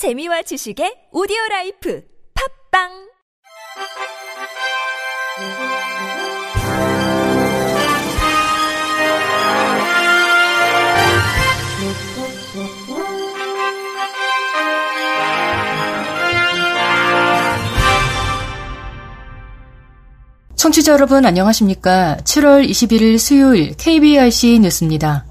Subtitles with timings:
[0.00, 2.02] 재미와 지식의 오디오 라이프
[2.72, 2.88] 팝빵
[20.56, 22.16] 청취자 여러분 안녕하십니까?
[22.24, 25.29] 7월 21일 수요일 KBRC 뉴스입니다.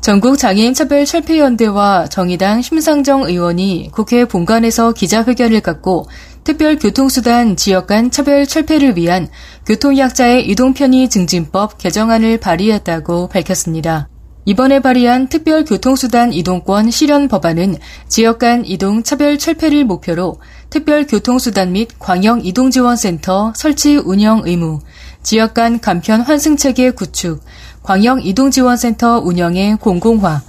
[0.00, 6.06] 전국 장애인 차별 철폐연대와 정의당 심상정 의원이 국회 본관에서 기자회견을 갖고
[6.42, 9.28] 특별 교통수단 지역 간 차별 철폐를 위한
[9.66, 14.08] 교통약자의 이동편의 증진법 개정안을 발의했다고 밝혔습니다.
[14.46, 17.76] 이번에 발의한 특별 교통수단 이동권 실현 법안은
[18.08, 20.40] 지역 간 이동 차별 철폐를 목표로
[20.70, 24.80] 특별 교통수단 및 광역 이동지원센터 설치 운영 의무,
[25.22, 27.42] 지역 간 간편 환승체계 구축,
[27.82, 30.42] 광역이동지원센터 운영의 공공화,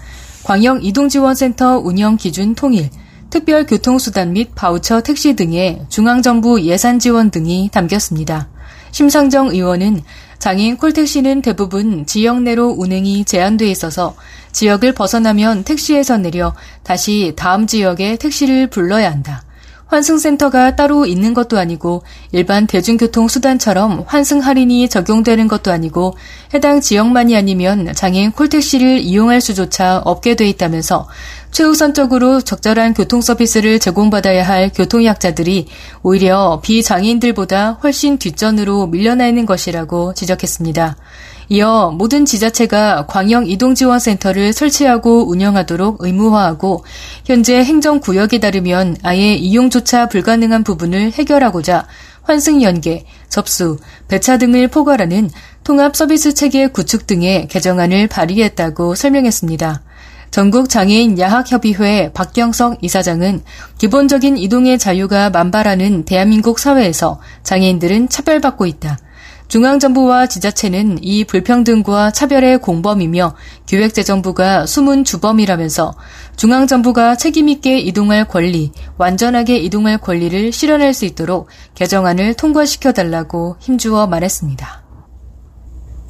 [0.44, 2.89] 광역이동지원센터 운영 기준 통일,
[3.30, 8.49] 특별교통수단 및 바우처 택시 등의 중앙정부 예산 지원 등이 담겼습니다.
[8.92, 10.02] 심상정 의원은
[10.39, 14.16] 장애인 콜택시는 대부분 지역 내로 운행이 제한돼 있어서
[14.52, 19.44] 지역을 벗어나면 택시에서 내려 다시 다음 지역에 택시를 불러야 한다.
[19.92, 26.16] 환승센터가 따로 있는 것도 아니고 일반 대중교통 수단처럼 환승 할인이 적용되는 것도 아니고
[26.53, 31.08] 해당 지역만이 아니면 장애인 콜택시를 이용할 수조차 없게 돼 있다면서
[31.52, 35.67] 최우선적으로 적절한 교통 서비스를 제공받아야 할 교통약자들이
[36.02, 40.95] 오히려 비장애인들보다 훨씬 뒷전으로 밀려나 있는 것이라고 지적했습니다.
[41.52, 46.85] 이어 모든 지자체가 광역 이동지원센터를 설치하고 운영하도록 의무화하고
[47.25, 51.88] 현재 행정구역에 따르면 아예 이용조차 불가능한 부분을 해결하고자
[52.21, 55.30] 환승 연계, 접수, 배차 등을 포괄하는
[55.66, 59.81] 통합 서비스 체계 구축 등의 개정안을 발의했다고 설명했습니다.
[60.31, 63.43] 전국 장애인 야학협의회 박경석 이사장은
[63.77, 68.99] 기본적인 이동의 자유가 만발하는 대한민국 사회에서 장애인들은 차별받고 있다.
[69.52, 75.93] 중앙정부와 지자체는 이 불평등과 차별의 공범이며 기획재정부가 숨은 주범이라면서
[76.37, 84.83] 중앙정부가 책임있게 이동할 권리, 완전하게 이동할 권리를 실현할 수 있도록 개정안을 통과시켜달라고 힘주어 말했습니다.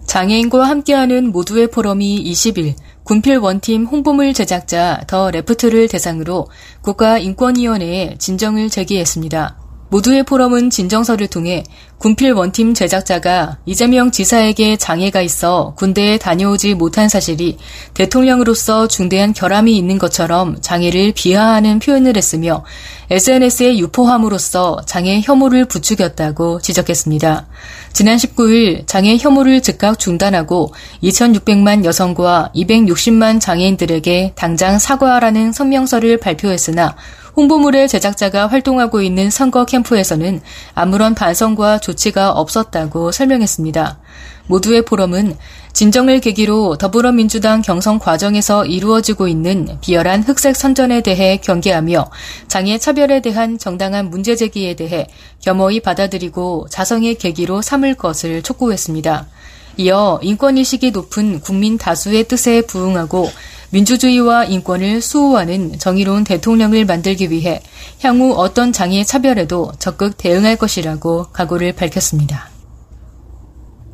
[0.06, 6.48] 장애인과 함께하는 모두의 포럼이 20일 군필 one team 홍보물 제작자 더 레프트를 대상으로
[6.84, 9.61] 국가인권위원회에 진정을 제기했습니다.
[9.92, 11.64] 모두의 포럼은 진정서를 통해
[11.98, 17.58] 군필 one team 제작자가 이재명 지사에게 장애가 있어 군대에 다녀오지 못한 사실이
[17.94, 22.64] 대통령으로서 중대한 결함이 있는 것처럼 장애를 비하하는 표현을 했으며
[23.10, 27.48] SNS에 유포함으로써 장애 혐오를 부추겼다고 지적했습니다.
[27.92, 30.74] 지난 19일 장애 혐오를 즉각 중단하고
[31.04, 36.96] 2,600만 여성과 260만 장애인들에게 당장 사과하라는 성명서를 발표했으나
[37.36, 40.42] 홍보물의 제작자가 활동하고 있는 선거 캠프에서는
[40.74, 44.00] 아무런 반성과 조치가 없었다고 설명했습니다.
[44.48, 45.38] 모두의 포럼은
[45.72, 52.12] 진정을 계기로 더불어민주당 경선 과정에서 이루어지고 있는 비열한 흑색 선전에 대해 경계하며
[52.50, 55.08] 장애 차별에 대한 정당한 문제 제기에 대해
[55.40, 59.28] 겸허히 받아들이고 자성의 계기로 삼을 것을 촉구했습니다.
[59.78, 63.30] 이어 인권의식이 높은 국민 다수의 뜻에 부응하고
[63.72, 67.62] 민주주의와 인권을 수호하는 정의로운 대통령을 만들기 위해
[68.02, 72.50] 향후 어떤 장애 차별에도 적극 대응할 것이라고 각오를 밝혔습니다.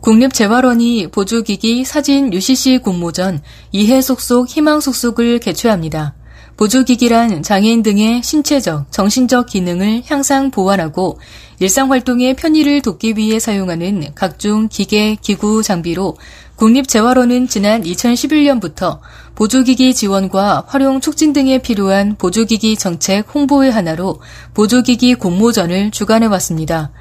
[0.02, 6.16] 국립재활원이 보조기기 사진 UCC 공모 전 이해 속속 희망 속속을 개최합니다.
[6.56, 11.20] 보조기기란 장애인 등의 신체적, 정신적 기능을 향상 보완하고
[11.60, 16.18] 일상활동의 편의를 돕기 위해 사용하는 각종 기계, 기구, 장비로
[16.58, 19.00] 국립재활원은 지난 2011년부터
[19.36, 24.20] 보조기기 지원과 활용 촉진 등에 필요한 보조기기 정책 홍보의 하나로
[24.56, 26.92] 보조기기 공모전을 주관해 왔습니다.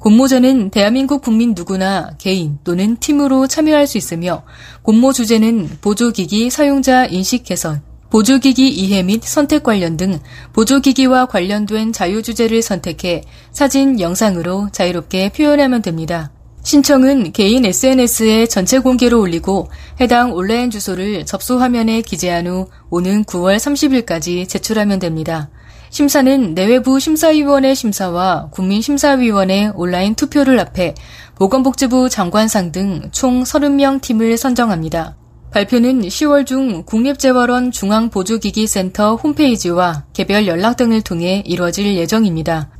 [0.00, 4.42] 공모전은 대한민국 국민 누구나 개인 또는 팀으로 참여할 수 있으며
[4.82, 10.18] 공모 주제는 보조기기 사용자 인식 개선, 보조기기 이해 및 선택 관련 등
[10.52, 13.22] 보조기기와 관련된 자유주제를 선택해
[13.52, 16.32] 사진, 영상으로 자유롭게 표현하면 됩니다.
[16.66, 19.70] 신청은 개인 SNS에 전체 공개로 올리고
[20.00, 25.48] 해당 온라인 주소를 접수 화면에 기재한 후 오는 9월 30일까지 제출하면 됩니다.
[25.90, 30.96] 심사는 내외부 심사위원회 심사와 국민심사위원회 온라인 투표를 앞에
[31.36, 35.16] 보건복지부 장관상 등 총 30명 팀을 선정합니다.
[35.52, 42.75] 발표는 10월 중 국립재활원 중앙보조기기센터 홈페이지와 개별 연락 등을 통해 이뤄질 예정입니다.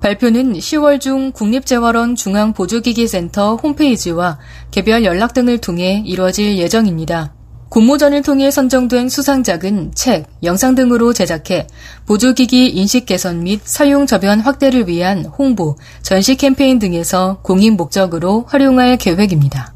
[0.00, 4.38] 발표는 10월 중 국립재활원 중앙보조기기센터 홈페이지와
[4.70, 7.34] 개별 연락 등을 통해 이루어질 예정입니다.
[7.68, 11.68] 공모전을 통해 선정된 수상작은 책, 영상 등으로 제작해
[12.06, 18.96] 보조기기 인식 개선 및 사용 저변 확대를 위한 홍보, 전시 캠페인 등에서 공익 목적으로 활용할
[18.96, 19.72] 계획입니다.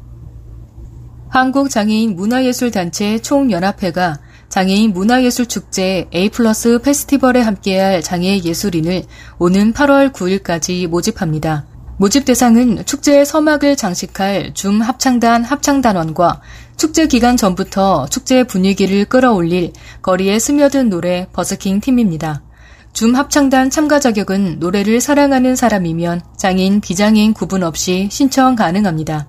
[1.29, 4.19] 한국장애인 문화예술단체 총연합회가
[4.49, 9.03] 장애인 문화예술축제 A 플러스 페스티벌에 함께할 장애 예술인을
[9.37, 11.65] 오는 8월 9일까지 모집합니다.
[11.97, 16.41] 모집 대상은 축제의 서막을 장식할 줌 합창단 합창단원과
[16.75, 19.71] 축제 기간 전부터 축제 분위기를 끌어올릴
[20.01, 22.43] 거리에 스며든 노래 버스킹 팀입니다.
[22.91, 29.27] 줌 합창단 참가 자격은 노래를 사랑하는 사람이면 장애인, 비장애인 구분 없이 신청 가능합니다.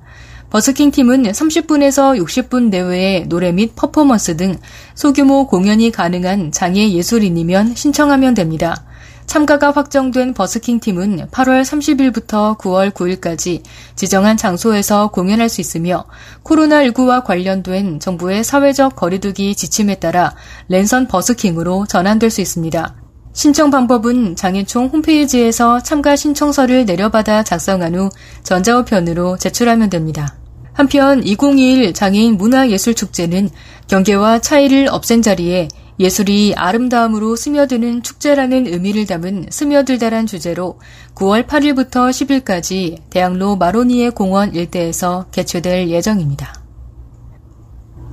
[0.50, 4.56] 버스킹 팀은 30분에서 60분 내외의 노래 및 퍼포먼스 등
[4.94, 8.84] 소규모 공연이 가능한 장애 예술인이면 신청하면 됩니다.
[9.26, 13.62] 참가가 확정된 버스킹 팀은 8월 30일부터 9월 9일까지
[13.96, 16.04] 지정한 장소에서 공연할 수 있으며
[16.44, 20.34] 코로나19와 관련된 정부의 사회적 거리두기 지침에 따라
[20.69, 23.06] 랜선 버스킹으로 전환될 수 있습니다.
[23.37, 28.09] 신청 방법은 장애총 홈페이지에서 참가 신청서를 내려받아 작성한 후
[28.44, 30.35] 전자우편으로 제출하면 됩니다.
[30.73, 33.50] 한편 2021 장애인 문화예술축제는
[33.88, 35.69] 경계와 차이를 없앤 자리에
[36.00, 40.81] 예술이 아름다움으로 스며드는 축제라는 의미를 담은 스며들다란 주제로
[41.15, 46.65] 9월 8일부터 10일까지 대학로 마로니에 공원 일대에서 개최될 예정입니다.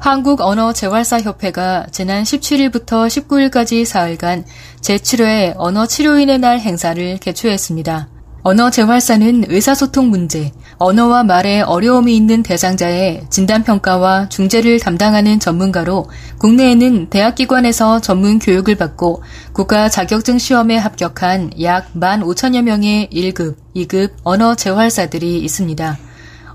[0.04, 4.44] 한국언어재활사협회가 지난 17일부터 19일까지 사흘간
[4.82, 8.10] 제7회 언어치료인의 날 행사를 개최했습니다.
[8.44, 16.10] 언어재활사는 의사소통 문제, 언어와 말에 어려움이 있는 대상자의 진단평가와 중재를 담당하는 전문가로
[16.40, 19.24] 국내에는 대학기관에서 전문 교육을 받고
[19.54, 25.98] 국가 자격증 시험에 합격한 약 15,000여 명의 1급, 2급 언어재활사들이 있습니다.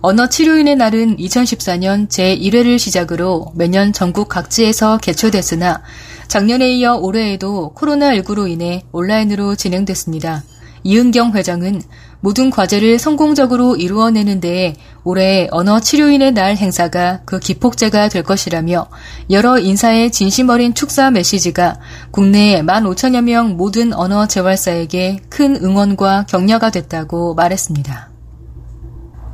[0.00, 5.82] 언어치료인의 날은 2014년 제1회를 시작으로 매년 전국 각지에서 개최됐으나
[6.28, 10.44] 작년에 이어 올해에도 코로나19로 인해 온라인으로 진행됐습니다.
[10.84, 11.82] 이은경 회장은
[12.20, 14.74] 모든 과제를 성공적으로 이루어내는 데에
[15.04, 18.88] 올해 언어 치료인의 날 행사가 그 기폭제가 될 것이라며
[19.30, 21.78] 여러 인사의 진심 어린 축사 메시지가
[22.10, 28.17] 국내 15,000여 명 모든 언어 재활사에게 큰 응원과 격려가 됐다고 말했습니다.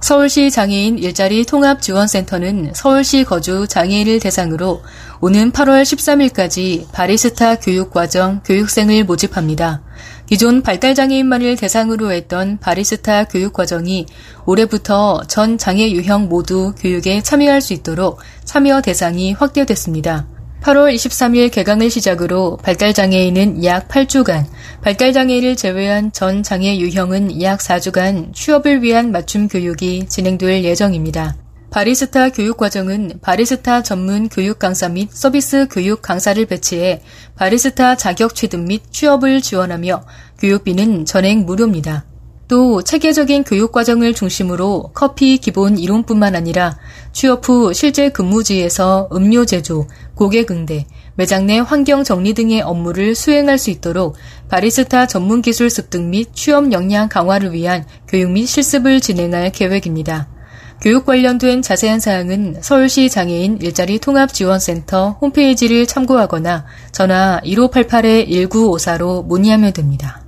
[0.04, 4.82] 서울시 장애인 일자리 통합지원센터는 서울시 거주 장애인을 대상으로
[5.22, 9.82] 오는 8월 13일까지 바리스타 교육과정 교육생을 모집합니다.
[10.26, 14.04] 기존 발달장애인만을 대상으로 했던 바리스타 교육과정이
[14.44, 20.33] 올해부터 전 장애 유형 모두 교육에 참여할 수 있도록 참여 대상이 확대됐습니다.
[20.64, 24.46] 8월 23일 개강을 시작으로 발달장애인은 약 8주간,
[24.80, 31.36] 발달장애인을 제외한 전 장애 유형은 약 4주간 취업을 위한 맞춤 교육이 진행될 예정입니다.
[31.70, 37.02] 바리스타 교육 과정은 바리스타 전문 교육 강사 및 서비스 교육 강사를 배치해
[37.36, 40.02] 바리스타 자격 취득 및 취업을 지원하며
[40.38, 42.06] 교육비는 전액 무료입니다.
[42.46, 46.76] 또 체계적인 교육 과정을 중심으로 커피 기본 이론뿐만 아니라
[47.12, 50.86] 취업 후 실제 근무지에서 음료 제조, 고객 응대,
[51.16, 54.16] 매장 내 환경 정리 등의 업무를 수행할 수 있도록
[54.48, 60.28] 바리스타 전문 기술 습득 및 취업 역량 강화를 위한 교육 및 실습을 진행할 계획입니다.
[60.80, 70.23] 교육 관련된 자세한 사항은 서울시 장애인 일자리 통합 지원센터 홈페이지를 참고하거나 전화 1588-1954로 문의하면 됩니다.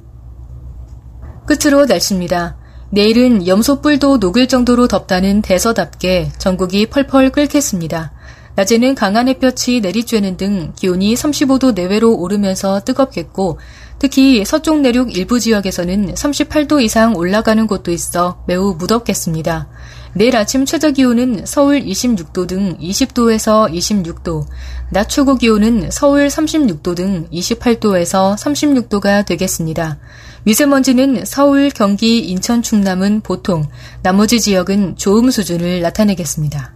[1.47, 2.57] 끝으로 날씨입니다.
[2.91, 8.13] 내일은 염소뿔도 녹을 정도로 덥다는 대서답게 전국이 펄펄 끓겠습니다.
[8.57, 13.59] 낮에는 강한 햇볕이 내리쬐는 등 기온이 35도 내외로 오르면서 뜨겁겠고
[13.99, 19.69] 특히 서쪽 내륙 일부 지역에서는 38도 이상 올라가는 곳도 있어 매우 무덥겠습니다.
[20.15, 24.47] 내일 아침 최저 기온은 서울 26도 등 20도에서 26도,
[24.91, 29.99] 낮 최고 기온은 서울 36도 등 28도에서 36도가 되겠습니다.
[30.47, 33.69] 미세먼지는 서울, 경기, 인천, 충남은 보통,
[34.05, 36.73] 나머지 지역은 좋음 수준을 나타내겠습니다.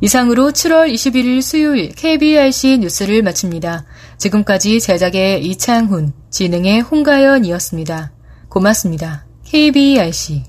[0.00, 3.84] 이상으로 7월 21일 수요일 KBRC 뉴스를 마칩니다.
[4.16, 8.12] 지금까지 제작의 이창훈, 진행의 홍가연이었습니다.
[8.48, 9.26] 고맙습니다.
[9.44, 10.44] KBRC